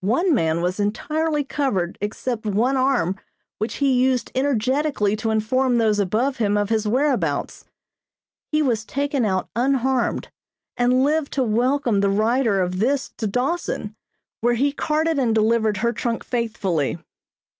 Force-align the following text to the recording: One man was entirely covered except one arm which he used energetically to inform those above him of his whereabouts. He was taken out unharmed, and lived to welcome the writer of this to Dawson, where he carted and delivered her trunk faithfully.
One 0.00 0.34
man 0.34 0.60
was 0.60 0.80
entirely 0.80 1.44
covered 1.44 1.98
except 2.00 2.44
one 2.44 2.76
arm 2.76 3.14
which 3.58 3.74
he 3.74 3.92
used 3.92 4.32
energetically 4.34 5.14
to 5.14 5.30
inform 5.30 5.78
those 5.78 6.00
above 6.00 6.38
him 6.38 6.56
of 6.56 6.68
his 6.68 6.88
whereabouts. 6.88 7.64
He 8.50 8.60
was 8.60 8.84
taken 8.84 9.24
out 9.24 9.48
unharmed, 9.54 10.32
and 10.76 11.04
lived 11.04 11.32
to 11.34 11.44
welcome 11.44 12.00
the 12.00 12.10
writer 12.10 12.60
of 12.60 12.80
this 12.80 13.10
to 13.18 13.28
Dawson, 13.28 13.94
where 14.40 14.54
he 14.54 14.72
carted 14.72 15.16
and 15.16 15.32
delivered 15.32 15.76
her 15.76 15.92
trunk 15.92 16.24
faithfully. 16.24 16.98